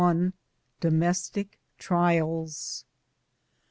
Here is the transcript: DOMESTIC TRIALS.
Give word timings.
DOMESTIC 0.79 1.59
TRIALS. 1.77 2.85